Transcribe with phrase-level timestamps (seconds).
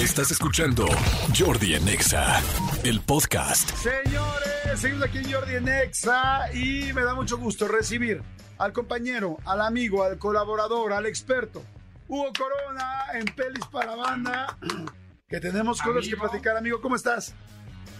[0.00, 0.86] Estás escuchando
[1.36, 2.40] Jordi en Exa,
[2.84, 3.68] el podcast.
[3.76, 8.22] Señores, seguimos aquí en Jordi en Exa y me da mucho gusto recibir
[8.58, 11.62] al compañero, al amigo, al colaborador, al experto,
[12.08, 14.56] Hugo Corona en Pelis para Banda,
[15.28, 16.28] que tenemos cosas que Amigo.
[16.30, 16.80] platicar, amigo.
[16.80, 17.34] ¿Cómo estás?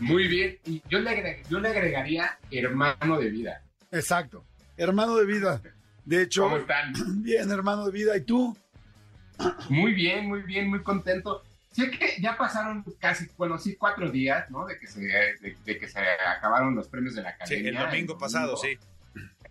[0.01, 0.59] Muy bien.
[0.65, 3.63] Y yo le, agre- yo le agregaría hermano de vida.
[3.91, 4.45] Exacto,
[4.77, 5.61] hermano de vida.
[6.05, 6.95] De hecho, ¿Cómo están?
[7.23, 8.17] bien, hermano de vida.
[8.17, 8.57] ¿Y tú?
[9.69, 11.43] Muy bien, muy bien, muy contento.
[11.73, 14.67] Sé que ya pasaron casi, bueno, sí, cuatro días, ¿no?
[14.67, 17.69] De que se, de, de que se acabaron los premios de la Sí, academia.
[17.71, 18.77] el domingo pasado, sí.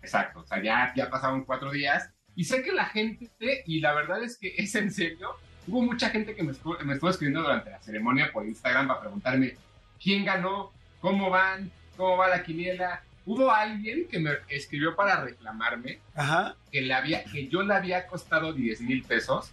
[0.02, 2.10] Exacto, o sea, ya, ya pasaron cuatro días.
[2.36, 3.30] Y sé que la gente,
[3.66, 5.36] y la verdad es que es en serio,
[5.68, 9.00] hubo mucha gente que me estuvo, me estuvo escribiendo durante la ceremonia por Instagram para
[9.02, 9.56] preguntarme
[10.02, 13.02] quién ganó, cómo van, cómo va la quiniela.
[13.26, 16.56] Hubo alguien que me escribió para reclamarme Ajá.
[16.72, 19.52] que, le había, que yo le había costado 10 mil pesos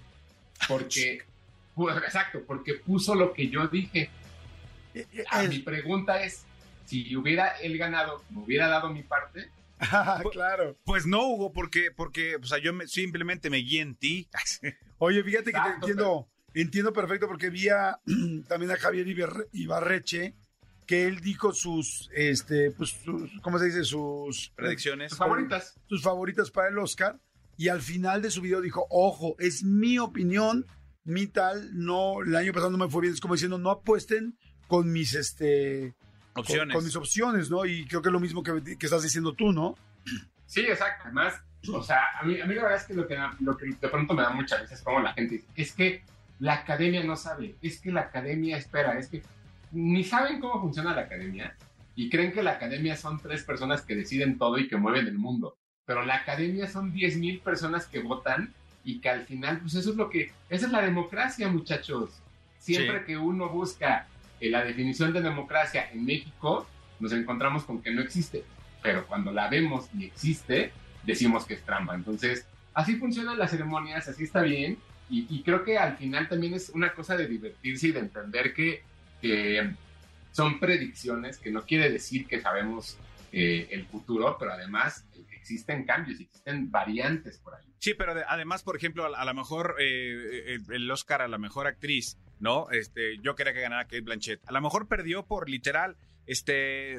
[0.67, 1.23] porque,
[2.05, 4.11] exacto, porque puso lo que yo dije.
[4.95, 6.45] Eh, eh, Ah, mi pregunta es,
[6.87, 9.51] si hubiera él ganado, me hubiera dado mi parte,
[10.33, 10.77] claro.
[10.85, 14.29] Pues no, Hugo, porque, porque o sea, yo me- simplemente me guié en ti.
[14.99, 17.99] Oye, fíjate que te Exacto, entiendo, entiendo perfecto porque vi a,
[18.49, 20.35] también a Javier Ibar- Ibarreche
[20.87, 23.83] que él dijo sus, este, pues, sus, ¿cómo se dice?
[23.85, 25.11] Sus Predicciones.
[25.11, 25.75] sus favoritas.
[25.89, 27.19] sus favoritas para el Oscar
[27.59, 30.65] y al final de su video dijo, ojo, es mi opinión,
[31.07, 34.37] mi tal, no, el año pasado no me fue bien, es como diciendo, no apuesten
[34.69, 35.95] con mis, este,
[36.33, 36.75] con- Opciones.
[36.75, 37.65] Con, mis opciones, ¿no?
[37.65, 39.77] Y creo que es lo mismo que, que estás diciendo tú, ¿no?
[40.47, 41.05] Sí, exacto.
[41.05, 41.35] Además,
[41.73, 43.89] o sea, a mí, a mí la verdad es que lo, que lo que de
[43.89, 46.03] pronto me da muchas veces como la gente dice, es que
[46.39, 49.23] la academia no sabe, es que la academia espera, es que
[49.73, 51.57] ni saben cómo funciona la academia
[51.95, 55.19] y creen que la academia son tres personas que deciden todo y que mueven el
[55.19, 55.57] mundo.
[55.87, 58.53] Pero la academia son 10 mil personas que votan
[58.87, 62.11] y que al final, pues eso es lo que, esa es la democracia, muchachos.
[62.59, 63.05] Siempre Sí.
[63.07, 64.07] que uno busca
[64.41, 66.67] eh, la definición de democracia en México,
[67.01, 68.45] nos encontramos con que no existe.
[68.83, 70.73] Pero cuando la vemos y existe,
[71.05, 71.95] decimos que es trampa.
[71.97, 74.79] Entonces, así funcionan las ceremonias, así está bien.
[75.11, 78.55] Y, y creo que al final también es una cosa de divertirse y de entender
[78.55, 78.83] que,
[79.21, 79.69] que
[80.33, 82.97] son predicciones, que no quiere decir que sabemos
[83.39, 87.67] eh, el futuro, pero además eh, existen cambios, existen variantes por ahí.
[87.79, 91.29] Sí, pero de- además, por ejemplo, a, a lo mejor eh, el, el Oscar a
[91.29, 92.71] la mejor actriz, ¿no?
[92.71, 94.41] Este, yo quería que ganara Kate Blanchett.
[94.49, 96.99] A lo mejor perdió por literal este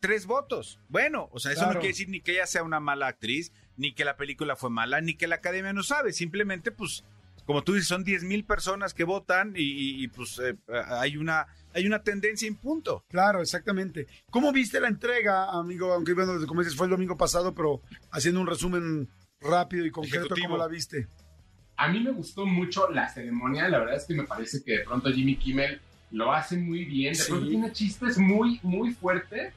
[0.00, 0.80] tres votos.
[0.88, 1.74] Bueno, o sea, eso Claro.
[1.74, 4.70] no quiere decir ni que ella sea una mala actriz, ni que la película fue
[4.70, 6.12] mala, ni que la academia no sabe.
[6.12, 7.04] Simplemente, pues,
[7.44, 10.56] como tú dices, son 10 mil personas que votan y, y- y, pues eh,
[10.88, 13.04] hay una hay una tendencia en punto.
[13.08, 14.06] Claro, exactamente.
[14.30, 15.92] ¿Cómo viste la entrega, amigo?
[15.92, 19.08] Aunque, bueno, como dices, fue el domingo pasado, pero haciendo un resumen
[19.40, 20.46] rápido y concreto, Ejecutivo.
[20.50, 21.08] ¿cómo la viste?
[21.76, 24.84] A mí me gustó mucho la ceremonia, la verdad es que me parece que de
[24.84, 25.80] pronto Jimmy Kimmel
[26.12, 27.30] lo hace muy bien, de Sí.
[27.32, 29.52] pronto tiene chistes muy, muy fuertes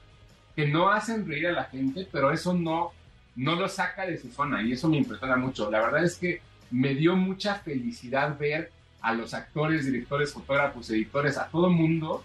[0.55, 2.91] que no hacen reír a la gente, pero eso no,
[3.35, 5.69] no lo saca de su zona y eso me impresiona mucho.
[5.69, 6.41] La verdad es que
[6.71, 12.23] me dio mucha felicidad ver a los actores, directores, fotógrafos, editores, a todo mundo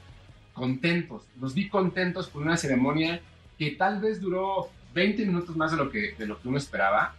[0.53, 1.25] contentos.
[1.41, 3.21] Los vi contentos por una ceremonia
[3.59, 7.15] que tal vez duró 20 minutos más de lo que, de lo que uno esperaba,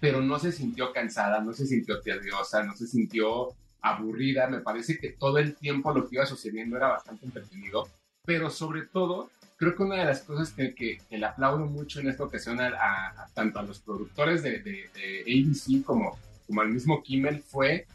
[0.00, 3.48] pero no se sintió cansada, no se sintió tediosa, no se sintió
[3.80, 4.46] aburrida.
[4.48, 7.88] Me parece que todo el tiempo lo que iba sucediendo era bastante entretenido,
[8.24, 12.00] pero sobre todo, creo que una de las cosas que, que- que le aplaudo mucho
[12.00, 16.18] en esta ocasión a, a- a tanto a los productores de, de- de ABC como,
[16.48, 17.86] como al mismo Kimmel fue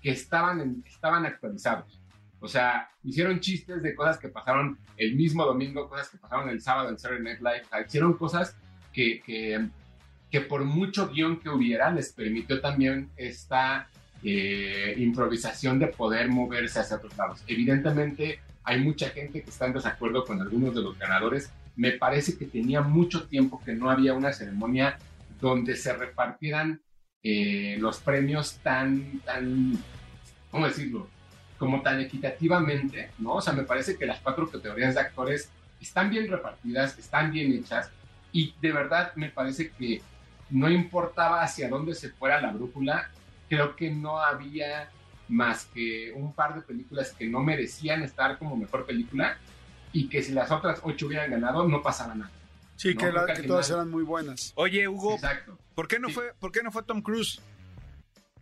[0.00, 1.98] que estaban, estaban actualizados.
[2.40, 6.60] O sea, hicieron chistes de cosas que pasaron el mismo domingo, cosas que pasaron el
[6.60, 7.62] sábado en Saturday Night Live.
[7.64, 8.56] O sea, hicieron cosas
[8.92, 9.66] que, que,
[10.30, 13.88] que por mucho guion que hubiera, les permitió también esta
[14.22, 17.42] eh, improvisación de poder moverse hacia otros lados.
[17.46, 21.50] Evidentemente, hay mucha gente que está en desacuerdo con algunos de los ganadores.
[21.76, 24.98] Me parece que tenía mucho tiempo que no había una ceremonia
[25.40, 26.80] donde se repartieran
[27.22, 29.78] eh, los premios tan, tan,
[30.50, 31.08] ¿cómo decirlo?
[31.58, 33.34] Como tan equitativamente, ¿no?
[33.34, 35.50] O sea, me parece que las cuatro categorías de actores
[35.80, 37.90] están bien repartidas, están bien hechas
[38.32, 40.00] y de verdad me parece que
[40.50, 43.10] no importaba hacia dónde se fuera la brújula,
[43.48, 44.90] creo que no había
[45.28, 49.38] más que un par de películas que no merecían estar como mejor película
[49.92, 52.30] y que si las otras ocho hubieran ganado no pasaba nada.
[52.82, 54.52] Sí, No, que, la- que todas eran muy buenas.
[54.56, 55.56] Oye, Hugo, Exacto.
[55.76, 56.14] ¿por qué no Sí.
[56.14, 57.40] fue, por qué no fue Tom Cruise?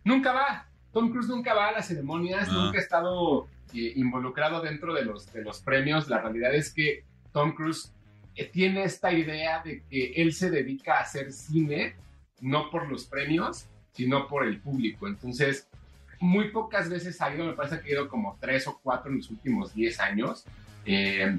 [0.03, 0.67] Nunca va.
[0.91, 2.53] Tom Cruise nunca va a las ceremonias, Ah.
[2.53, 6.09] nunca ha estado eh, involucrado dentro de los, de los premios.
[6.09, 7.93] La realidad es que Tom Cruise
[8.35, 11.95] eh, tiene esta idea de que él se dedica a hacer cine
[12.41, 15.07] no por los premios, sino por el público.
[15.07, 15.67] Entonces,
[16.19, 19.17] muy pocas veces ha ido, me parece que ha ido como tres o cuatro en
[19.17, 20.45] los últimos 10 años,
[20.85, 21.37] eh,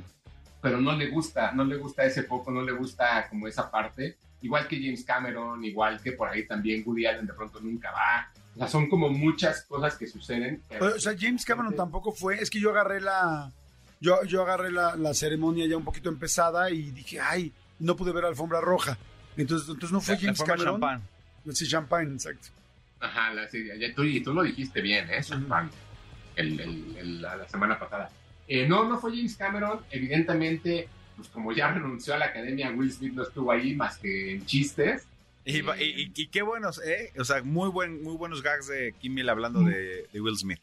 [0.62, 4.16] pero no le gusta, no le gusta ese poco, no le gusta como esa parte,
[4.40, 8.30] igual que James Cameron, igual que por ahí también Woody Allen de pronto nunca va,
[8.54, 10.62] o sea, son como muchas cosas que suceden.
[10.80, 13.50] O sea, James Cameron tampoco fue, es que yo agarré la,
[14.00, 18.12] yo, yo agarré la, la ceremonia ya un poquito empezada y dije, ay, no pude
[18.12, 18.96] ver alfombra roja.
[19.36, 20.74] Entonces, entonces no fue La- la James Cameron.
[20.80, 21.02] champán.
[21.52, 22.48] Sí, champagne, exacto.
[23.00, 23.76] Ajá, la serie.
[23.78, 25.20] Ya tú, y tú lo dijiste bien, ¿eh?
[25.48, 25.70] Juan,
[26.36, 28.10] el, el- el- la, la semana pasada.
[28.52, 29.80] Eh, no, no fue James Cameron.
[29.90, 34.34] Evidentemente, pues como ya renunció a la academia, Will Smith no estuvo ahí más que
[34.34, 35.06] en chistes.
[35.44, 37.12] Y, qué buenos, ¿eh?
[37.18, 40.60] O sea, muy, buen, muy buenos gags de Kimmel hablando de, de Will Smith.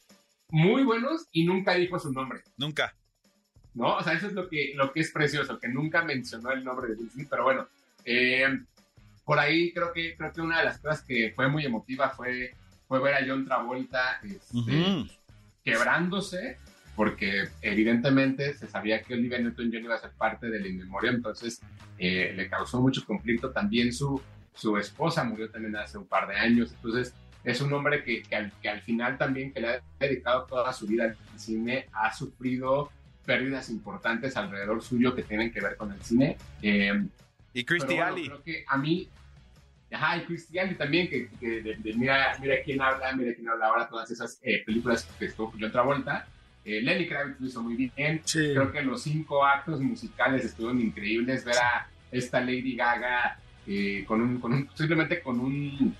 [0.49, 2.95] Muy buenos y nunca dijo su nombre, Nunca.
[3.73, 3.97] ¿no?
[3.97, 6.89] O sea, eso es lo que, lo que es precioso, que nunca mencionó el nombre
[6.89, 7.67] de Will Smith, pero bueno.
[8.05, 8.47] eh,
[9.25, 12.53] por ahí creo que, creo que una de las cosas que fue muy emotiva fue,
[12.87, 15.05] fue ver a John Travolta este,
[15.63, 16.57] quebrándose,
[16.99, 21.61] porque evidentemente se sabía que Olivia Newton-John iba a ser parte del In Memoriam, entonces
[21.97, 23.51] eh, le causó mucho conflicto.
[23.51, 24.21] También su,
[24.53, 27.13] su esposa murió también hace un par de años, entonces
[27.45, 30.73] es un hombre que, que, al, que al final también, que le ha dedicado toda
[30.73, 32.91] su vida al cine, ha sufrido
[33.25, 36.35] pérdidas importantes alrededor suyo que tienen que ver con el cine.
[36.61, 37.01] Eh,
[37.53, 38.25] Y Christy bueno, Ali.
[38.25, 39.07] Creo que a mí,
[39.89, 43.67] ajá, y Cristian también, que, que de, de mira, mira quién habla, mira quién habla
[43.67, 46.27] ahora, todas esas eh, películas que estuvo John Travolta.
[46.65, 48.21] Eh, Lenny Kravitz lo hizo muy bien.
[48.25, 48.51] Sí.
[48.53, 51.43] Creo que los cinco actos musicales estuvieron increíbles.
[51.45, 55.95] Ver a esta Lady Gaga eh, con un, con un, simplemente con un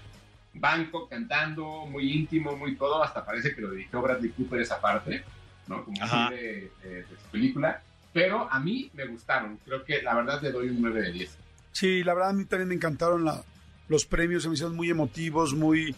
[0.54, 3.02] banco cantando, muy íntimo, muy todo.
[3.04, 5.24] Hasta parece que lo dirigió Bradley Cooper esa parte,
[5.68, 5.84] ¿no?
[5.86, 7.82] Como así de, de- de su película.
[8.12, 9.60] Pero a mí me gustaron.
[9.66, 11.38] Creo que la verdad le doy un 9 de 10.
[11.72, 13.44] Sí, la verdad a mí también me encantaron la-
[13.88, 15.96] los premios, se me hicieron muy emotivos, muy,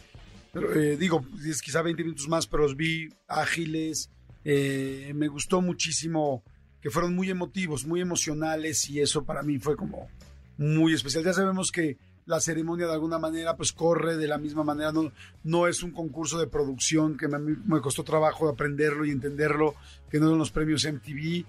[0.76, 1.26] eh, digo,
[1.64, 4.10] quizá 20 minutos más, pero los vi ágiles,
[4.44, 6.44] eh, me gustó muchísimo
[6.82, 10.10] que fueron muy emotivos, muy emocionales y eso para mí fue como
[10.58, 11.24] muy especial.
[11.24, 15.12] Ya sabemos que la ceremonia de alguna manera pues corre de la misma manera, no,
[15.44, 19.76] no es un concurso de producción que me, me costó trabajo aprenderlo y entenderlo,
[20.10, 21.46] que no son los premios MTV,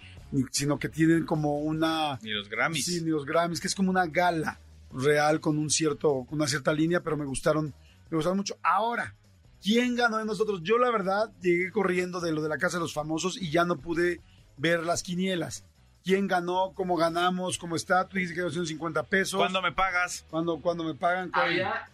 [0.50, 2.18] sino que tienen como una...
[2.22, 2.84] Ni los Grammys.
[2.84, 4.58] Sí, ni los Grammys, que es como una gala
[4.94, 7.72] real con un cierto, con una cierta línea, pero me gustaron,
[8.10, 8.56] me gustaron mucho.
[8.62, 9.14] Ahora,
[9.62, 10.60] ¿quién ganó de nosotros?
[10.62, 13.64] Yo la verdad llegué corriendo de lo de la Casa de los Famosos y ya
[13.64, 14.20] no pude
[14.56, 15.64] ver las quinielas.
[16.04, 16.72] ¿Quién ganó?
[16.74, 17.58] ¿Cómo ganamos?
[17.58, 18.08] ¿Cómo está?
[18.08, 19.38] Tú dices que 250 pesos.
[19.38, 20.24] ¿Cuándo me pagas?
[20.30, 21.30] ¿Cuándo, cuándo me pagan?
[21.30, 21.44] ¿Cuál?
[21.46, 21.88] Había,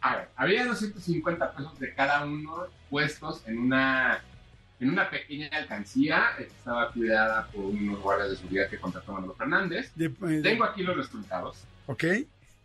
[0.00, 4.22] a ver, había 250 pesos de cada uno puestos en una,
[4.80, 6.30] en una pequeña alcancía.
[6.38, 9.92] Estaba cuidada por unos guardias de seguridad que contrató Manuel Fernández.
[9.94, 11.58] De- de- Tengo aquí los resultados.
[11.86, 12.04] ¿Ok?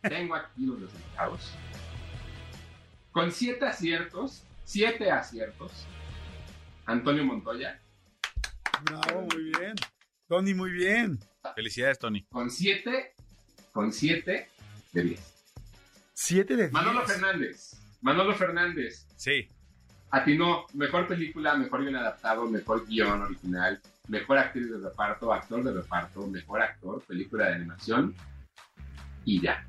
[0.01, 1.51] Tengo aquí los resultados.
[3.19, 5.85] Con siete aciertos, siete aciertos,
[6.85, 7.77] Antonio Montoya.
[8.85, 9.75] Bravo, muy bien.
[10.25, 11.19] Tony, muy bien.
[11.53, 12.23] Felicidades, Tony.
[12.29, 13.13] Con siete,
[13.73, 14.47] con siete
[14.93, 15.33] de 10.
[16.13, 16.71] Siete de diez.
[16.71, 17.75] Manolo Fernández.
[17.99, 19.05] Manolo Fernández.
[19.17, 19.49] Sí.
[20.11, 25.73] Atinó mejor película, mejor guion adaptado, mejor guion original, mejor actriz de reparto, actor de
[25.73, 28.15] reparto, mejor actor, película de animación
[29.25, 29.68] y ya.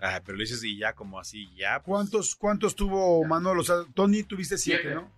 [0.00, 1.74] Ah, pero lo dices y ya como así, ya.
[1.80, 1.84] pues.
[1.86, 3.60] ¿Cuántos, ¿Cuántos tuvo Manolo?
[3.60, 4.94] O sea, Tony tuviste siete, Siete.
[4.94, 5.10] ¿no?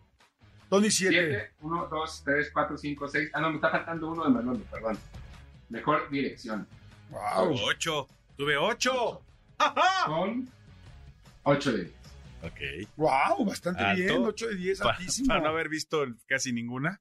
[0.69, 1.15] Tony siete.
[1.31, 3.31] 7, 1, 2, 3, 4, 5, 6.
[3.35, 4.99] Ah, no, me está faltando uno de Manolo, perdón.
[5.69, 6.67] Mejor dirección.
[7.11, 7.55] Wow.
[7.69, 8.09] Ocho.
[8.37, 9.23] Tuve ocho.
[9.59, 10.07] ¡Ajá!
[10.07, 10.49] Con
[11.45, 11.95] 8 de 10.
[12.45, 12.89] Ok.
[12.97, 14.03] Wow, bastante Alto.
[14.03, 14.25] bien.
[14.25, 15.29] 8 de 10, Pa- altísimo.
[15.29, 17.01] para no haber visto casi ninguna.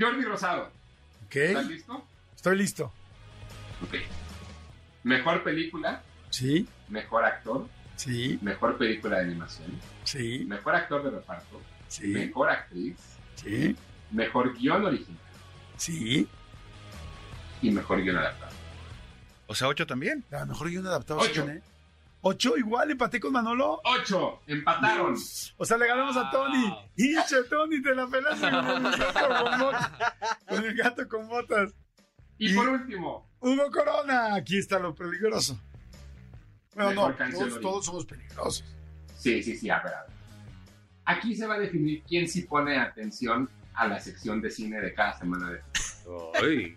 [0.00, 0.70] Jordi Rosado.
[1.30, 2.04] ¿Estás Ok, listo?
[2.34, 2.92] estoy listo.
[3.82, 3.94] Ok.
[5.04, 7.66] Mejor película, Sí, mejor actor,
[7.96, 9.70] sí, mejor película de animación,
[10.04, 12.96] sí, mejor actor de reparto, sí, mejor actriz,
[13.34, 13.76] sí,
[14.10, 15.18] mejor guion original
[15.76, 16.26] sí.
[17.60, 18.52] y mejor guion adaptado.
[19.46, 20.24] O sea, ocho también.
[20.32, 21.44] A lo mejor un adaptado Ocho.
[21.44, 21.60] gané.
[22.22, 22.90] ¿Ocho igual?
[22.90, 23.80] ¿Empaté con Manolo?
[23.84, 24.42] 8.
[24.46, 25.16] Empataron.
[25.56, 26.72] O sea, le ganamos a Tony.
[26.96, 27.82] ¡Hinche, Tony!
[27.82, 28.48] Te la pelaste
[30.48, 31.74] con el gato con botas.
[32.38, 34.34] Y Y- por último, Hugo Corona.
[34.34, 35.60] Aquí está lo peligroso.
[36.74, 38.64] Bueno, no, todos, todos somos peligrosos.
[39.18, 40.12] sí, sí, sí, a ver, a ver.
[41.04, 44.94] Aquí se va a definir quién sí pone atención a la sección de cine de
[44.94, 45.60] cada semana de
[46.40, 46.76] Ay.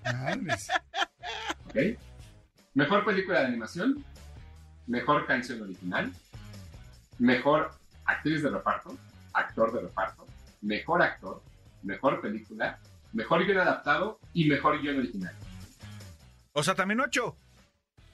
[2.74, 4.04] Mejor película de animación,
[4.88, 6.12] mejor canción original,
[7.20, 7.72] mejor
[8.06, 8.98] actriz de reparto,
[9.34, 10.26] actor de reparto,
[10.62, 11.42] mejor actor,
[11.84, 12.80] mejor película,
[13.16, 15.34] mejor guion adaptado y mejor guion original.
[16.54, 17.36] O sea, también ocho.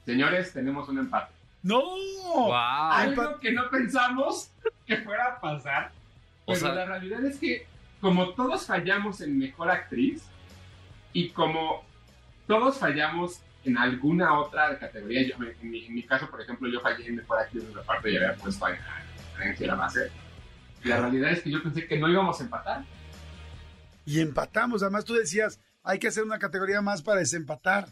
[0.06, 1.32] Señores, tenemos un empate.
[1.62, 1.80] ¡No!
[1.80, 2.52] ¡Wow!
[2.52, 4.50] Algo que no pensamos
[4.86, 5.92] que fuera a pasar.
[6.44, 7.66] O Pero sea- la realidad es que,
[8.00, 10.24] como todos fallamos en mejor actriz,
[11.12, 11.84] y como
[12.46, 16.80] todos fallamos en alguna otra categoría, yo, en, mi, en mi caso, por ejemplo, yo
[16.80, 20.10] fallé en mejor actriz de reparto y había puesto a a Angela Bassett.
[20.84, 22.82] La realidad es que yo pensé que no íbamos a empatar.
[24.04, 24.82] Y empatamos.
[24.82, 27.88] Además, tú decías, hay que hacer una categoría más para desempatar.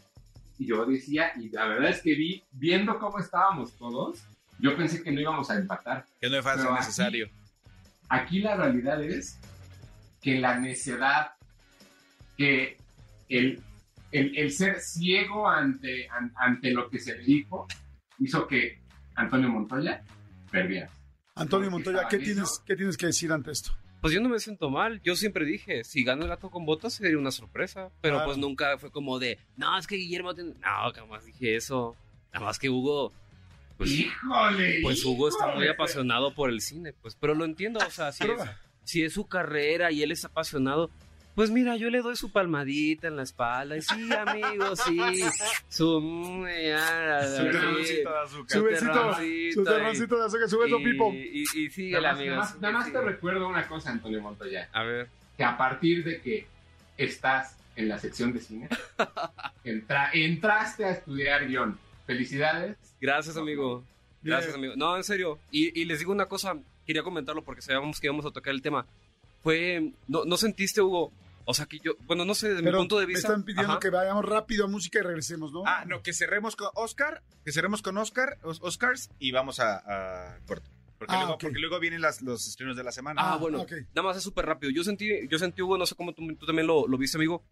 [0.57, 4.19] Y yo decía, y la verdad es que vi, viendo cómo estábamos todos,
[4.59, 6.05] yo pensé que no íbamos a empatar.
[6.19, 7.29] Que no es fácil aquí- necesario.
[8.09, 9.39] Aquí la realidad es
[10.21, 11.31] que la necedad,
[12.37, 12.77] que
[13.29, 13.61] el,
[14.11, 17.67] el, el ser ciego ante, an- ante lo que se le dijo,
[18.19, 18.81] hizo que
[19.15, 20.03] Antonio Montoya
[20.51, 20.89] perdiera.
[21.35, 22.61] Antonio Montoya, ¿qué tienes.
[22.65, 23.71] ¿qué tienes que decir ante esto?
[24.01, 24.99] Pues yo no me siento mal.
[25.03, 27.89] Yo siempre dije, si gano el gato con botas sería una sorpresa.
[28.01, 28.25] Pero Claro.
[28.25, 30.51] pues nunca fue como de, no, es que Guillermo tiene...
[30.55, 31.95] No, jamás dije eso.
[32.33, 33.13] Nada más que Hugo...
[33.77, 34.79] Pues, ¡Híjole!
[34.83, 36.93] pues Hugo está muy apasionado por el cine.
[36.93, 38.39] Pues, pero lo entiendo, o sea, si es,
[38.83, 40.89] si es su carrera y él es apasionado,
[41.35, 43.77] pues mira, yo le doy su palmadita en la espalda.
[43.77, 44.97] Y sí, amigo, sí.
[45.69, 45.99] Su...
[46.01, 48.57] mm, ya, Su sí, terroncito de azúcar.
[48.57, 51.13] Su besito, su y- terroncito de azúcar, su beso, y, Pipo.
[51.13, 52.35] y, y síguele, Nada más, amigo.
[52.35, 54.69] nada más- nada más te recuerdo una cosa, Antonio Montoya.
[54.73, 55.07] A ver.
[55.37, 56.45] que a partir de que
[56.97, 58.67] estás en la sección de cine,
[59.63, 61.77] entra- entraste a estudiar guion.
[62.05, 62.77] Felicidades.
[62.99, 63.83] Gracias, amigo.
[64.23, 64.73] Gracias, amigo.
[64.75, 65.39] No, en serio.
[65.51, 68.61] Y, y les digo una cosa, quería comentarlo porque sabíamos que íbamos a tocar el
[68.61, 68.85] tema.
[69.41, 71.11] Fue, no, no sentiste, Hugo,
[71.45, 73.27] o sea, que yo, bueno, no sé, desde Pero mi punto de me vista.
[73.29, 73.79] están pidiendo Ajá.
[73.79, 75.63] que vayamos rápido a música y regresemos, ¿no?
[75.65, 79.77] Ah, no, que cerremos con Oscar, que cerremos con Oscar, Os- Oscars y vamos a,
[80.33, 80.69] a corte.
[80.99, 81.41] Porque, Ah, luego, ok.
[81.41, 83.21] porque luego vienen las- los estrenos de la semana.
[83.23, 83.71] Ah, Ah, bueno, ok.
[83.95, 84.71] nada más es súper rápido.
[84.71, 87.43] Yo sentí, yo sentí, Hugo, no sé cómo tú, tú también lo, lo viste, amigo,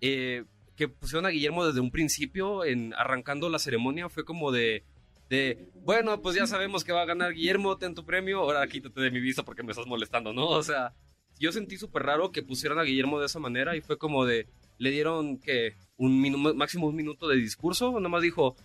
[0.00, 4.82] eh, que pusieron a Guillermo desde un principio, en arrancando la ceremonia, fue como de,
[5.30, 9.00] de, bueno, pues ya sabemos que va a ganar Guillermo, ten tu premio, ahora quítate
[9.00, 10.48] de mi vista porque me estás molestando, ¿no?
[10.48, 10.92] O sea,
[11.38, 14.46] yo sentí súper raro que pusieran a Guillermo de esa manera y fue como de,
[14.78, 18.56] le dieron que un minu- máximo un minuto de discurso, nada más dijo,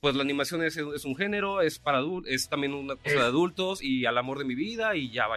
[0.00, 3.20] pues la animación es, es un género, es para es también una cosa Es- de
[3.22, 5.36] adultos y al amor de mi vida y ya va.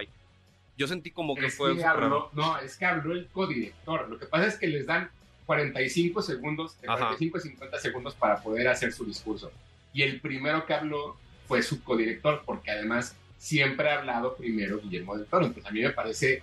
[0.76, 4.08] Yo sentí como que fue que habló, no, es que habló el codirector.
[4.08, 5.08] Lo que pasa es que les dan
[5.46, 6.98] 45 segundos, de Ajá.
[6.98, 9.52] 45 a 50 segundos para poder hacer su discurso.
[9.92, 15.16] Y el primero que habló fue su codirector, porque además siempre ha hablado primero Guillermo
[15.16, 15.46] del Toro.
[15.46, 16.42] Entonces a mí me parece,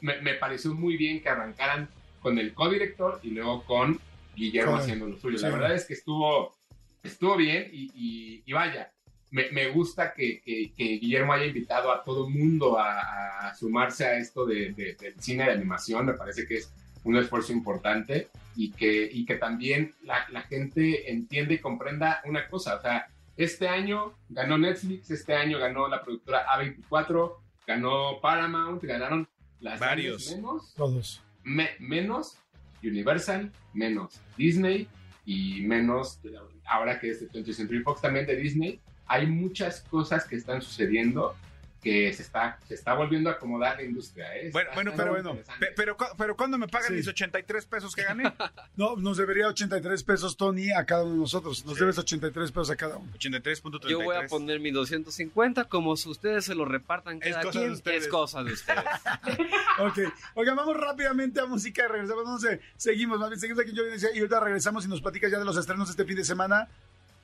[0.00, 1.88] me, me pareció muy bien que arrancaran
[2.20, 3.98] con el codirector y luego con
[4.36, 5.38] Guillermo haciendo lo suyo.
[5.38, 5.44] Sí.
[5.44, 6.54] La verdad es que estuvo,
[7.02, 8.92] estuvo bien y, y- y vaya,
[9.30, 14.06] me, me gusta que, que- que Guillermo haya invitado a todo mundo a, a sumarse
[14.06, 16.06] a esto de, de- del cine de animación.
[16.06, 16.72] Me parece que es
[17.04, 22.48] un esfuerzo importante y que, y que también la, la gente entiende y comprenda una
[22.48, 22.76] cosa.
[22.76, 27.34] O sea, este año ganó Netflix, este año ganó la productora A24,
[27.66, 29.28] ganó Paramount, ganaron
[29.60, 30.34] las Varios.
[30.34, 31.22] menos Todos.
[31.44, 32.36] me- menos
[32.82, 34.86] Universal, menos Disney
[35.26, 36.20] y menos,
[36.64, 40.62] ahora que es de 20th Century Fox también de Disney, hay muchas cosas que están
[40.62, 41.34] sucediendo
[41.82, 44.36] que se está, se está volviendo a acomodar la industria.
[44.36, 44.50] ¿eh?
[44.52, 45.38] Bueno, bueno, pero bueno,
[45.76, 46.94] pero, pero ¿cuándo me pagan Sí.
[46.94, 48.24] mis 83 pesos que gané?
[48.76, 51.64] No, nos debería 83 pesos, Tony, a cada uno de nosotros.
[51.64, 51.80] Nos Sí.
[51.80, 53.08] debes 83 pesos a cada uno.
[53.16, 53.88] 83.33.
[53.90, 57.58] Yo voy a poner mi 250 como si ustedes se lo repartan Es cada cosa
[57.60, 57.72] de quien.
[57.74, 58.02] ustedes.
[58.04, 58.84] Es cosa de ustedes.
[59.80, 59.98] Ok,
[60.34, 62.24] oigan, vamos rápidamente a música y regresamos.
[62.24, 65.38] No sé, seguimos, más bien seguimos aquí Nexa y ahorita regresamos y nos platicas ya
[65.38, 66.66] de los estrenos de este fin de semana,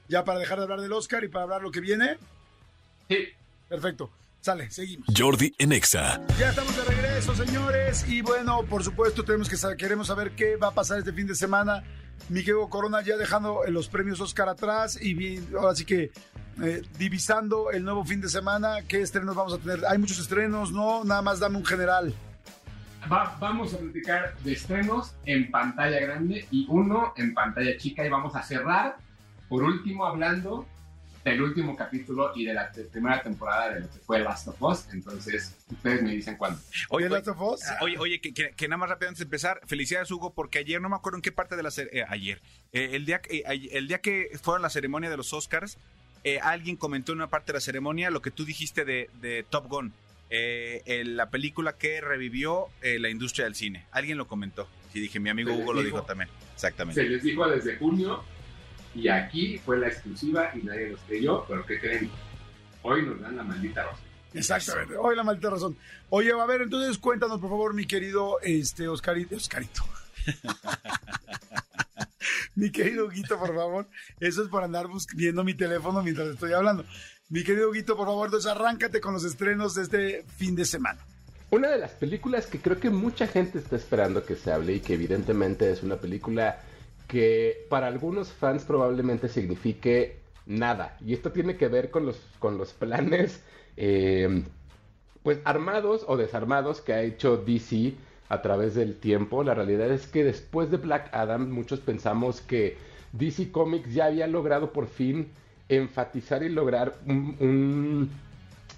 [0.08, 2.16] ya para dejar de hablar del Oscar y para hablar lo que viene.
[3.08, 3.26] Sí,
[3.68, 4.10] Perfecto,
[4.44, 5.06] sale, seguimos.
[5.16, 6.20] Jordi en Exa.
[6.38, 10.56] Ya estamos de regreso, señores, y bueno, por supuesto tenemos que saber, queremos saber qué
[10.56, 11.82] va a pasar este fin de semana.
[12.28, 16.10] Miguel Corona ya dejando los premios Oscar atrás y bien, ahora sí que
[16.62, 19.84] eh, divisando el nuevo fin de semana, qué estrenos vamos a tener.
[19.86, 21.04] Hay muchos estrenos, ¿no?
[21.04, 22.14] Nada más dame un general.
[23.10, 28.08] Va- vamos a platicar de estrenos en pantalla grande y uno en pantalla chica y
[28.08, 28.96] vamos a cerrar
[29.48, 30.66] por último hablando
[31.24, 34.60] del último capítulo y de la te- primera temporada de lo que fue Last of
[34.62, 34.86] Us.
[34.92, 36.60] Entonces, ustedes me dicen cuándo.
[36.90, 37.60] Oye, ¿De oye, Last of Us?
[37.80, 40.80] Oye, oye, que, que- que nada más rápido antes de empezar, felicidades Hugo, porque ayer
[40.80, 43.38] no me acuerdo en qué parte de la serie, eh, ayer, eh, el, día, que-
[43.38, 45.78] eh, el día que fueron la ceremonia de los Oscars,
[46.24, 49.44] eh, alguien comentó en una parte de la ceremonia lo que tú dijiste de, de
[49.48, 49.92] Top Gun,
[50.30, 53.86] eh, la película que revivió eh, la industria del cine.
[53.92, 54.68] Alguien lo comentó.
[54.92, 55.96] Y dije, mi amigo Hugo lo dijo.
[55.98, 56.28] dijo también.
[56.54, 57.02] Exactamente.
[57.02, 58.24] Se les dijo desde junio
[58.94, 62.10] y aquí fue la exclusiva y nadie los creyó, pero ¿qué creen?
[62.82, 64.02] Hoy nos dan la maldita rosa.
[64.32, 65.76] Exactamente, hoy la maldita razón.
[66.10, 69.36] Oye, a ver, entonces cuéntanos, por favor, mi querido este, Oscarito.
[69.36, 69.84] Oscarito.
[72.54, 73.88] Mi querido Huguito, por favor.
[74.20, 76.84] Eso es por andar viendo mi teléfono mientras estoy hablando.
[77.28, 81.04] Mi querido Huguito, por favor, entonces arráncate con los estrenos de este fin de semana.
[81.50, 84.80] Una de las películas que creo que mucha gente está esperando que se hable y
[84.80, 86.60] que evidentemente es una película
[87.08, 90.96] que para algunos fans probablemente signifique nada.
[91.04, 93.42] Y esto tiene que ver con los, con los planes
[93.76, 94.42] eh,
[95.22, 97.94] pues armados o desarmados que ha hecho DC
[98.28, 99.42] a través del tiempo.
[99.42, 102.76] La realidad es que después de Black Adam muchos pensamos que
[103.12, 105.28] DC Comics ya había logrado por fin
[105.68, 108.10] enfatizar y lograr un,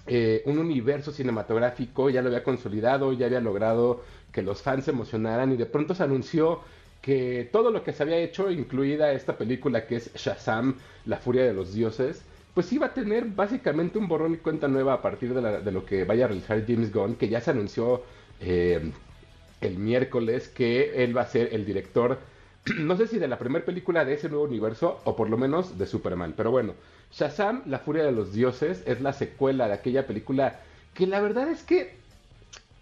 [0.05, 4.91] eh, un, universo cinematográfico, ya lo había consolidado, ya había logrado que los fans se
[4.91, 6.61] emocionaran y de pronto se anunció
[7.01, 10.75] que todo lo que se había hecho, incluida esta película que es Shazam,
[11.05, 12.23] La Furia de los Dioses,
[12.53, 16.05] pues iba a tener básicamente un borrón y cuenta nueva a partir de, lo que
[16.05, 18.03] vaya a realizar James Gunn, que ya se anunció
[18.41, 18.91] eh,
[19.61, 22.17] el miércoles que él va a ser el director,
[22.79, 25.77] no sé si de la primera película de ese nuevo universo o por lo menos
[25.77, 26.73] de Superman, pero bueno,
[27.11, 30.59] Shazam, La Furia de los Dioses, es la secuela de aquella película
[30.93, 31.95] que la verdad es que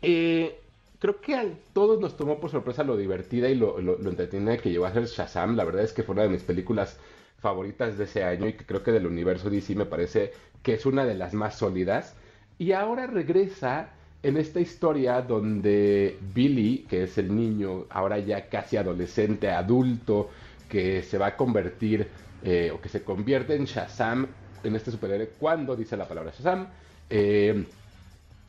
[0.01, 0.60] eh,
[1.05, 4.71] creo que a todos nos tomó por sorpresa lo divertida y lo, lo, entretenida que
[4.71, 6.97] llegó a ser Shazam, la verdad es que fue una de mis películas
[7.38, 10.33] favoritas de ese año y que creo que del universo DC me parece
[10.63, 12.15] que es una de las más sólidas.
[12.57, 13.89] Y ahora regresa
[14.24, 20.31] en esta historia donde Billy, que es el niño, ahora ya casi adolescente, adulto,
[20.67, 22.07] que se va a convertir
[22.43, 24.25] eh, o que se convierte en Shazam,
[24.63, 26.67] en este superhéroe, cuando dice la palabra Shazam,
[27.12, 27.63] eh,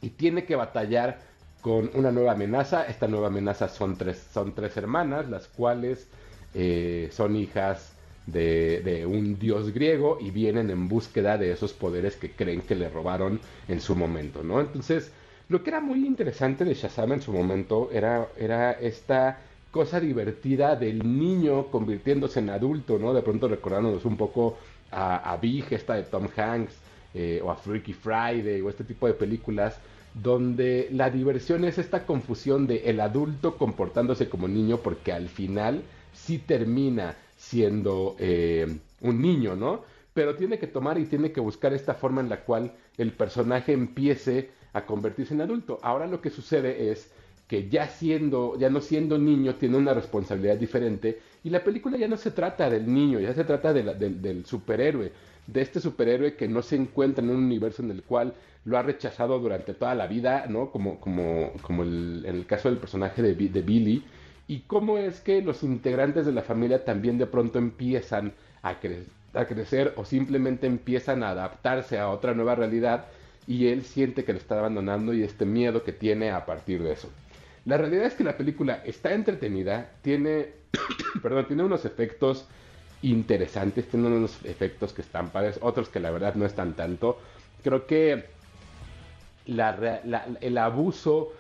[0.01, 1.36] y tiene que batallar
[1.67, 2.85] con una nueva amenaza.
[2.85, 6.07] Esta nueva amenaza son tres, son tres hermanas, las cuales
[6.55, 7.93] eh, son hijas
[8.25, 12.89] de, un dios griego y vienen en búsqueda de esos poderes que creen que le
[12.89, 14.61] robaron en su momento, ¿no?
[14.61, 15.11] Entonces,
[15.49, 19.41] lo que era muy interesante de Shazam en su momento era, era esta
[19.73, 23.13] cosa divertida del niño convirtiéndose en adulto, ¿no?
[23.13, 24.57] De pronto recordándonos un poco
[24.93, 26.77] a, a Big, esta de Tom Hanks,
[27.13, 29.81] eh, o a Freaky Friday, o este tipo de películas,
[30.23, 35.83] donde la diversión es esta confusión de el adulto comportándose como niño, porque al final
[36.13, 39.83] sí termina siendo eh, un niño, ¿no?
[40.15, 43.73] Pero tiene que tomar y tiene que buscar esta forma en la cual el personaje
[43.73, 45.79] empiece a convertirse en adulto.
[45.83, 47.11] Ahora lo que sucede es
[47.47, 52.09] que ya siendo, ya no siendo niño, tiene una responsabilidad diferente y la película ya
[52.09, 55.13] no se trata del niño, ya se trata del superhéroe,
[55.47, 58.83] de este superhéroe que no se encuentra en un universo en el cual lo ha
[58.83, 60.71] rechazado durante toda la vida, ¿no?
[60.71, 64.05] Como, como, como el, en el caso del personaje de, de Billy,
[64.49, 68.33] y cómo es que los integrantes de la familia también de pronto empiezan
[68.63, 68.77] a,
[69.35, 73.07] a crecer o simplemente empiezan a adaptarse a otra nueva realidad
[73.47, 76.93] y él siente que lo está abandonando y este miedo que tiene a partir de
[76.93, 77.11] eso.
[77.65, 80.51] La realidad es que la película está entretenida, tiene,
[81.23, 82.49] perdón, tiene unos efectos
[83.11, 87.19] interesantes, tiene unos efectos que están padres, otros que la verdad no están tanto.
[87.63, 88.27] Creo que
[89.47, 91.33] el abuso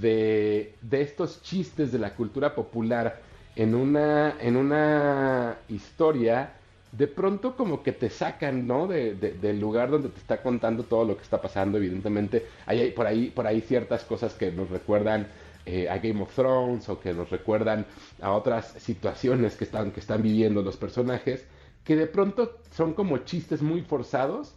[0.00, 3.20] de, de, estos chistes de la cultura popular
[3.56, 6.52] en una, en una historia
[6.96, 8.86] de pronto como que te sacan, ¿no?
[8.86, 11.78] De, del lugar donde te está contando todo lo que está pasando.
[11.78, 15.26] Evidentemente, hay, por, ahí, por ahí ciertas cosas que nos recuerdan
[15.66, 17.86] eh, a Game of Thrones o que nos recuerdan
[18.20, 21.46] a otras situaciones que están, que están viviendo los personajes,
[21.84, 24.54] que de pronto son como chistes muy forzados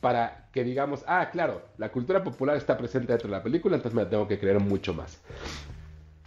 [0.00, 3.96] para que digamos, ah, claro, la cultura popular está presente dentro de la película, entonces
[3.96, 5.20] me la tengo que creer mucho más.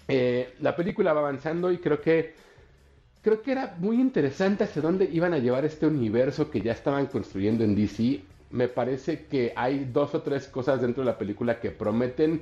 [0.08, 2.34] Eh, la película va avanzando y creo que
[3.22, 7.06] creo que era muy interesante hacia dónde iban a llevar este universo que ya estaban
[7.06, 8.22] construyendo en DC.
[8.50, 12.42] Me parece que hay dos o tres cosas dentro de la película que prometen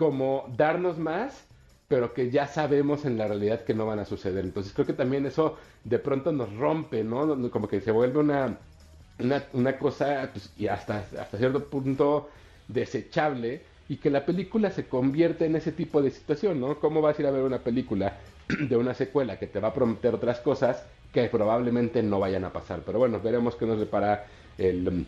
[0.00, 1.44] como darnos más,
[1.86, 4.46] pero que ya sabemos en la realidad que no van a suceder.
[4.46, 7.50] Entonces creo que también eso de pronto nos rompe, ¿no?
[7.50, 8.56] Como que se vuelve una,
[9.52, 12.30] una, cosa pues, y hasta, hasta cierto punto
[12.66, 13.60] desechable
[13.90, 16.80] y que la película se convierte en ese tipo de situación, ¿no?
[16.80, 18.16] ¿Cómo vas a ir a ver una película
[18.58, 20.82] de una secuela que te va a prometer otras cosas
[21.12, 22.80] que probablemente no vayan a pasar.
[22.86, 24.24] Pero bueno, veremos qué nos depara
[24.56, 25.04] el,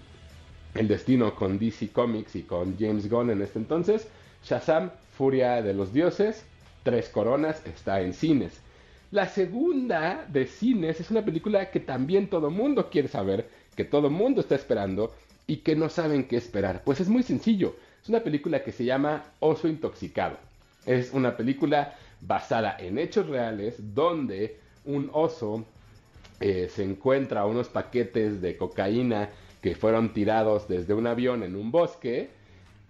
[0.74, 4.06] el destino con DC Comics y con James Gunn en este entonces.
[4.44, 6.44] Shazam, Furia de los Dioses,
[6.82, 8.60] Tres Coronas, está en cines.
[9.10, 14.10] La segunda de cines es una película que también todo mundo quiere saber, que todo
[14.10, 15.14] mundo está esperando
[15.46, 16.82] y que no saben qué esperar.
[16.84, 17.76] Pues es muy sencillo.
[18.02, 20.38] Es una película que se llama Oso Intoxicado.
[20.86, 25.64] Es una película basada en hechos reales donde un oso
[26.40, 29.28] eh, se encuentra unos paquetes de cocaína
[29.60, 32.30] que fueron tirados desde un avión en un bosque.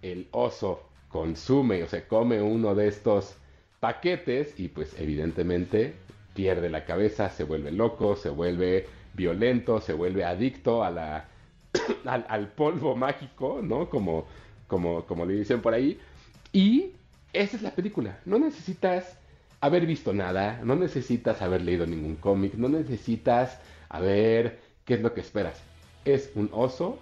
[0.01, 0.81] El oso
[1.13, 3.35] consume o se come uno de estos
[3.79, 5.93] paquetes y pues evidentemente
[6.33, 11.27] pierde la cabeza, se vuelve loco, se vuelve violento, se vuelve adicto a la,
[12.05, 13.91] al, polvo mágico, ¿no?
[13.91, 14.25] Como,
[14.67, 15.99] como, como le dicen por ahí.
[16.51, 16.93] Y
[17.31, 18.19] esa es la película.
[18.25, 19.19] No necesitas
[19.61, 25.13] haber visto nada, no necesitas haber leído ningún cómic, no necesitas haber qué es lo
[25.13, 25.61] que esperas.
[26.05, 26.97] Es un oso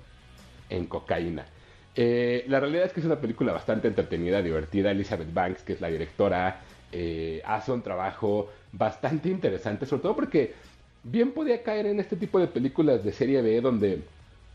[0.69, 1.45] en cocaína.
[1.95, 4.91] Eh, la realidad es que es una película bastante entretenida, divertida.
[4.91, 10.54] Elizabeth Banks, que es la directora, eh, hace un trabajo bastante interesante, sobre todo porque
[11.04, 14.01] bien podía caer en este tipo de películas de serie B donde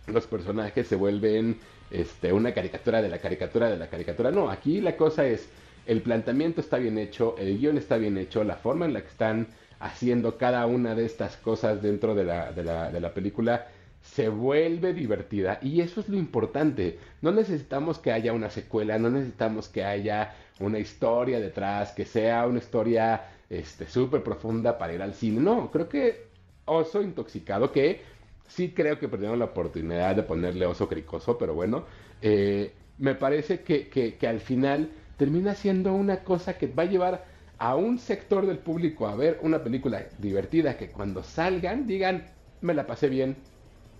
[0.06, 1.58] los personajes se vuelven
[1.90, 4.30] este, una caricatura de la caricatura de la caricatura.
[4.30, 5.48] No, aquí la cosa es,
[5.86, 9.08] el planteamiento está bien hecho, el guion está bien hecho, la forma en la que
[9.08, 13.68] están haciendo cada una de estas cosas dentro de la, película
[14.12, 16.98] se vuelve divertida y eso es lo importante.
[17.22, 22.46] No necesitamos que haya una secuela, no necesitamos que haya una historia detrás, que sea
[22.46, 25.40] una historia este súper profunda para ir al cine.
[25.40, 26.28] No, creo que
[26.64, 28.00] Oso Intoxicado, que
[28.46, 31.84] sí creo que perdieron la oportunidad de ponerle Oso Cricoso, pero bueno,
[32.22, 36.86] eh, me parece que, que, que al final termina siendo una cosa que va a
[36.86, 37.24] llevar
[37.58, 42.26] a un sector del público a ver una película divertida que cuando salgan digan,
[42.60, 43.36] me la pasé bien,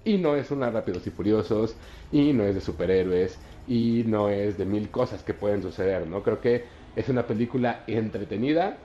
[0.07, 1.77] y no es una Rápidos y Furiosos,
[2.13, 6.23] y no es de superhéroes, y no es de mil cosas que pueden suceder, ¿no?
[6.23, 6.65] Creo que
[6.95, 8.79] es una película entretenida,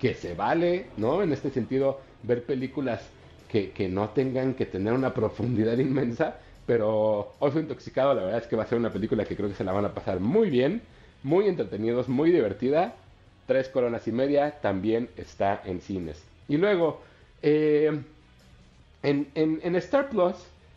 [0.00, 1.22] que se vale, ¿no?
[1.22, 3.14] En este sentido, ver películas
[3.46, 8.48] que, que no tengan que tener una profundidad inmensa, pero Oso Intoxicado, la verdad es
[8.48, 10.50] que va a ser una película que creo que se la van a pasar muy
[10.50, 10.82] bien,
[11.22, 12.96] muy entretenidos, muy divertida.
[13.46, 16.22] Tres coronas y media también está en cines.
[16.48, 17.00] Y luego,
[17.42, 18.02] eh,
[19.02, 20.36] en, en, en, Star Plus,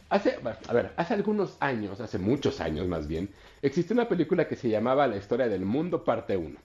[0.10, 3.30] hace, a ver, hace algunos años, hace muchos años más bien,
[3.62, 6.58] existió una película que se llamaba La historia del mundo parte 1.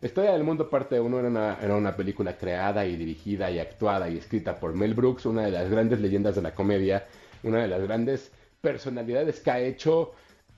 [0.00, 3.58] La historia del mundo parte 1 era una, era una película creada y dirigida y
[3.58, 7.06] actuada y escrita por Mel Brooks, una de las grandes leyendas de la comedia,
[7.42, 10.12] una de las grandes personalidades que ha hecho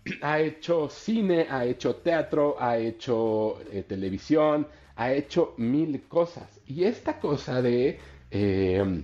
[0.22, 4.66] ha hecho cine, ha hecho teatro, ha hecho eh, televisión,
[4.96, 6.48] ha hecho mil cosas.
[6.66, 7.98] Y esta cosa de,
[8.30, 9.02] eh,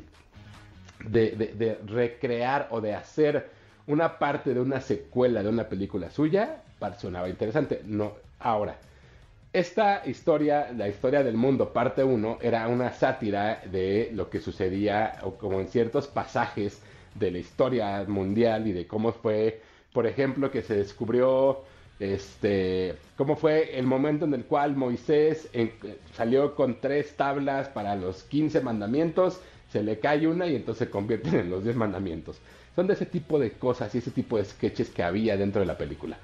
[1.08, 3.50] de, recrear o de hacer
[3.86, 6.62] una parte de una secuela de una película suya,
[6.98, 7.82] sonaba interesante.
[7.84, 8.76] No, ahora,
[9.52, 15.18] esta historia, la historia del mundo, parte 1, era una sátira de lo que sucedía,
[15.22, 16.80] o como en ciertos pasajes
[17.14, 19.60] de la historia mundial y de cómo fue
[19.92, 21.60] por ejemplo, que se descubrió
[22.00, 25.72] este, cómo fue el momento en el cual Moisés en,
[26.14, 29.40] salió con tres tablas para los 15 mandamientos,
[29.72, 32.38] se le cae una y entonces se convierten en los 10 mandamientos.
[32.76, 35.66] Son de ese tipo de cosas y ese tipo de sketches que había dentro de
[35.66, 36.18] la película.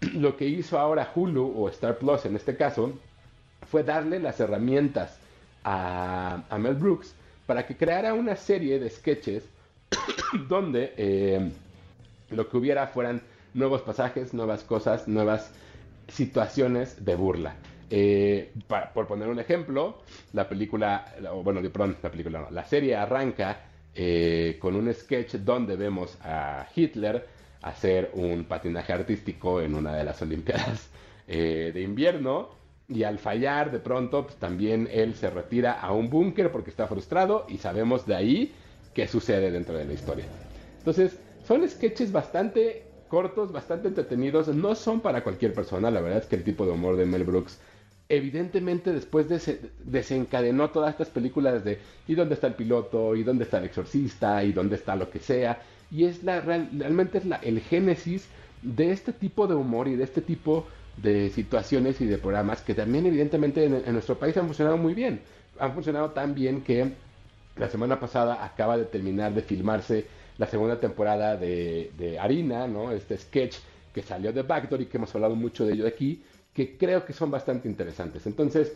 [0.14, 2.92] Lo que hizo ahora Hulu o Star Plus en este caso
[3.70, 5.18] fue darle las herramientas
[5.62, 7.14] a, a Mel Brooks
[7.46, 9.44] para que creara una serie de sketches
[10.48, 11.50] donde eh,
[12.30, 13.20] lo que hubiera fueran
[13.52, 15.50] nuevos pasajes, nuevas cosas, nuevas
[16.08, 17.56] situaciones de burla.
[17.88, 18.52] Eh,
[18.94, 21.04] por poner un ejemplo, la película,
[21.44, 23.60] bueno, perdón, la película no, la serie arranca
[23.94, 27.26] eh, con un sketch donde vemos a Hitler
[27.62, 30.90] hacer un patinaje artístico en una de las Olimpiadas
[31.28, 32.50] eh, de invierno
[32.88, 36.86] y al fallar de pronto pues, también él se retira a un búnker porque está
[36.86, 38.52] frustrado y sabemos de ahí
[38.94, 40.24] qué sucede dentro de la historia.
[40.78, 44.48] Entonces, son sketches bastante cortos, bastante entretenidos.
[44.48, 45.90] No son para cualquier persona.
[45.90, 47.58] La verdad es que el tipo de humor de Mel Brooks,
[48.08, 53.16] evidentemente, después de desencadenó todas estas películas de ¿y dónde está el piloto?
[53.16, 54.42] ¿y dónde está el exorcista?
[54.44, 55.60] ¿y dónde está lo que sea?
[55.90, 58.28] Y es la realmente es el génesis
[58.62, 60.66] de este tipo de humor y de este tipo
[60.96, 64.94] de situaciones y de programas que también evidentemente en, en nuestro país han funcionado muy
[64.94, 65.20] bien.
[65.58, 66.92] Han funcionado tan bien que
[67.56, 70.06] la semana pasada acaba de terminar de filmarse
[70.38, 72.92] la segunda temporada de, de Harina, ¿no?
[72.92, 73.56] Este sketch
[73.94, 76.22] que salió de Backdoor y que hemos hablado mucho de ello aquí,
[76.56, 78.26] que creo que son bastante interesantes.
[78.26, 78.72] Entonces,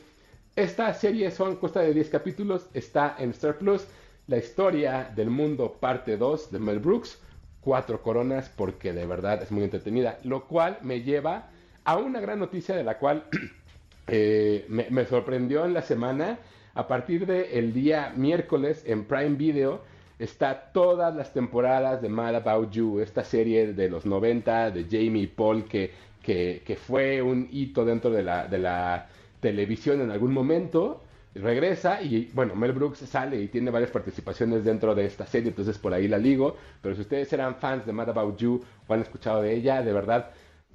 [0.54, 3.86] esta serie son cuesta de 10 capítulos, está en Star Plus,
[4.26, 7.18] la historia del mundo parte 2 de Mel Brooks,
[7.62, 11.48] cuatro coronas porque de verdad es muy entretenida, lo cual me lleva
[11.84, 13.24] a una gran noticia de la cual
[14.08, 16.38] eh, me, sorprendió en la semana.
[16.74, 19.80] A partir del día miércoles en Prime Video
[20.18, 25.22] está todas las temporadas de Mad About You, esta serie de los 90 de Jamie
[25.22, 29.08] y Paul que, que, fue un hito dentro de la, de la
[29.40, 31.02] televisión en algún momento.
[31.34, 35.78] Regresa y bueno, Mel Brooks sale y tiene varias participaciones dentro de esta serie, entonces
[35.78, 36.56] por ahí la ligo.
[36.82, 39.92] Pero si ustedes eran fans de Mad About You o han escuchado de ella, de
[39.92, 40.30] verdad,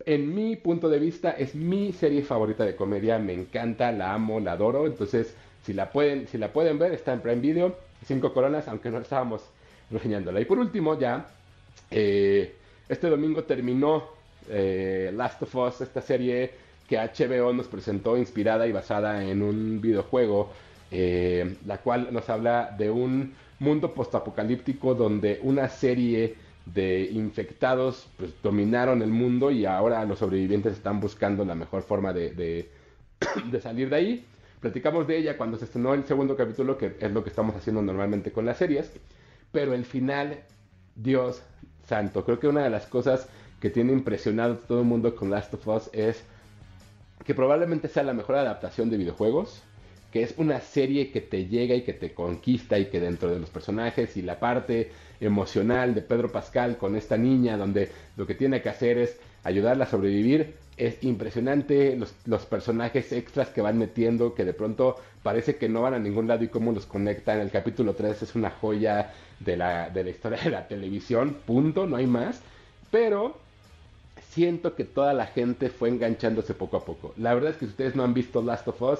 [0.05, 4.39] en mi punto de vista es mi serie favorita de comedia, me encanta, la amo,
[4.39, 4.87] la adoro.
[4.87, 8.91] Entonces, Si la pueden, si la pueden ver, está en Prime Video, cinco coronas, aunque
[8.91, 9.41] no estábamos
[9.89, 10.39] reseñándola.
[10.39, 11.25] Y por último, ya,
[11.89, 12.55] eh,
[12.87, 14.14] este domingo terminó
[14.49, 16.51] eh, Last of Us, esta serie
[16.87, 20.51] que HBO nos presentó inspirada y basada en un videojuego,
[20.91, 28.33] eh, la cual nos habla de un mundo postapocalíptico donde una serie de infectados pues,
[28.41, 32.69] dominaron el mundo y ahora los sobrevivientes están buscando la mejor forma de, de,
[33.51, 34.25] de salir de ahí.
[34.59, 37.81] Platicamos de ella cuando se estrenó el segundo capítulo, que es lo que estamos haciendo
[37.81, 38.91] normalmente con las series.
[39.51, 40.39] Pero el final,
[40.95, 41.43] Dios
[41.87, 43.27] santo, creo que una de las cosas
[43.65, 46.23] que tiene impresionado todo el mundo con Last of Us es
[47.25, 49.63] que probablemente sea la mejor adaptación de videojuegos,
[50.11, 53.39] que es una serie que te llega y que te conquista y que dentro de
[53.39, 58.35] los personajes y la parte emocional de Pedro Pascal con esta niña, donde lo que
[58.35, 63.79] tiene que hacer es ayudarla a sobrevivir, es impresionante los, los, personajes extras que van
[63.79, 67.39] metiendo, que de pronto parece que no van a ningún lado y cómo los conectan.
[67.39, 71.87] El capítulo 3 es una joya de la, de la historia de la televisión, punto,
[71.87, 72.43] no hay más.
[72.91, 73.43] Pero
[74.35, 77.13] siento que toda la gente fue enganchándose poco a poco.
[77.17, 78.99] La verdad es que si ustedes no han visto Last of Us,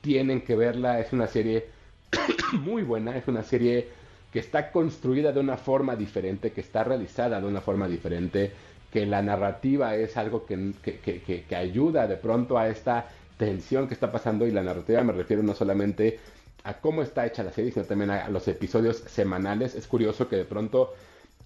[0.00, 1.00] tienen que verla.
[1.00, 1.66] Es una serie
[2.52, 3.88] muy buena, es una serie
[4.32, 8.52] que está construida de una forma diferente, que está realizada de una forma diferente,
[8.92, 13.88] que la narrativa es algo que, que, que, que, ayuda de pronto a esta tensión
[13.88, 16.20] que está pasando y la narrativa me refiero no solamente
[16.62, 19.74] a cómo está hecha la serie, sino también a los episodios semanales.
[19.74, 20.94] Es curioso que de pronto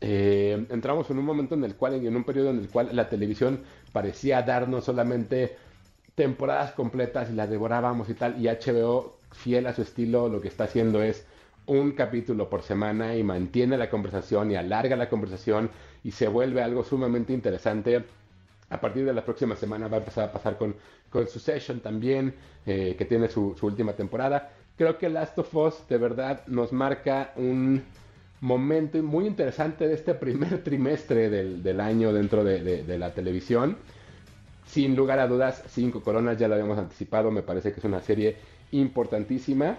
[0.01, 3.09] eh, entramos en un momento en el cual, en un periodo en el cual la
[3.09, 3.61] televisión
[3.93, 5.57] parecía darnos solamente
[6.15, 10.49] temporadas completas y las devorábamos y tal, y HBO, fiel a su estilo, lo que
[10.49, 11.27] está haciendo es
[11.67, 15.71] un capítulo por semana y mantiene la conversación y alarga la conversación
[16.03, 18.05] y se vuelve algo sumamente interesante.
[18.71, 20.77] A partir de la próxima semana va a empezar a pasar con,
[21.11, 22.35] con Succession también,
[22.67, 24.51] eh, que tiene su, su última temporada.
[24.77, 27.85] Creo que Last of Us de verdad nos marca un
[28.41, 33.77] momento muy interesante de este primer trimestre del, del año dentro de, de, la televisión.
[34.67, 38.01] Sin lugar a dudas, Cinco Coronas ya lo habíamos anticipado, me parece que es una
[38.01, 38.37] serie
[38.73, 39.77] importantísima.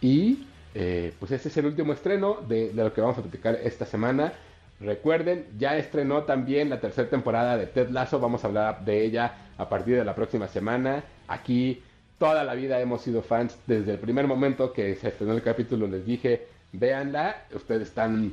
[0.00, 3.58] Y eh, pues este es el último estreno de, de, lo que vamos a platicar
[3.62, 4.32] esta semana.
[4.80, 9.50] Recuerden, ya estrenó también la tercera temporada de Ted Lasso, vamos a hablar de ella
[9.56, 11.04] a partir de la próxima semana.
[11.28, 11.82] Aquí
[12.18, 15.86] toda la vida hemos sido fans desde el primer momento que se estrenó el capítulo,
[15.86, 18.32] les dije, véanla, ustedes están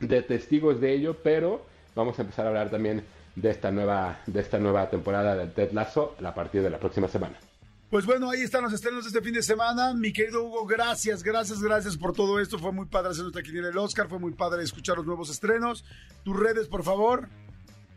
[0.00, 1.62] de testigos de ello, pero
[1.94, 3.04] vamos a empezar a hablar también
[3.34, 7.08] de esta nueva, de esta nueva temporada de Ted Lasso a partir de la próxima
[7.08, 7.38] semana.
[7.90, 9.94] Pues bueno, ahí están los estrenos de este fin de semana.
[9.94, 12.58] Mi querido Hugo, gracias, gracias, gracias por todo esto.
[12.58, 15.84] Fue muy padre hacer nuestra quiniela el Oscar, fue muy padre escuchar los nuevos estrenos.
[16.22, 17.28] Tus redes, por favor.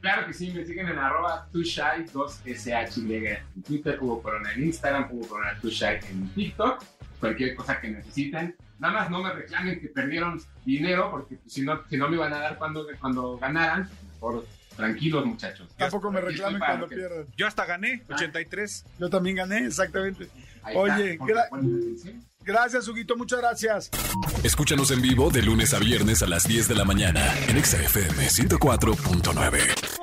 [0.02, 5.10] Claro que sí, me siguen en arroba tushai 2SHY en Twitter, Hugo Corona en Instagram,
[5.12, 6.84] Hugo Corona Tushai en TikTok.
[7.20, 8.56] Cualquier cosa que necesiten.
[8.80, 12.34] Nada más no me reclamen que perdieron dinero, porque si no, si no me iban
[12.34, 13.88] a dar cuando, cuando ganaran.
[14.20, 14.44] Por,
[14.76, 15.68] tranquilos, muchachos.
[15.78, 16.96] Tampoco me reclamen cuando que...
[16.96, 17.28] pierdan.
[17.38, 18.86] Yo hasta gané, 83.
[18.98, 20.30] Yo también gané, exactamente.
[20.64, 21.48] Ahí Oye, gra
[22.44, 23.90] gracias, Huguito, muchas gracias.
[24.44, 28.28] Escúchanos en vivo de lunes a viernes a las 10 de la mañana en XFM
[28.28, 30.01] 104.9.